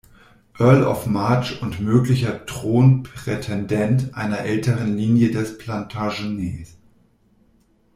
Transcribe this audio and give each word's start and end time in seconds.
Earl 0.57 0.83
of 0.85 1.05
March 1.05 1.61
und 1.61 1.79
möglicher 1.79 2.43
Thronprätendent 2.47 4.15
einer 4.15 4.39
älteren 4.39 4.97
Linie 4.97 5.29
der 5.29 5.43
Plantagenets. 5.43 6.75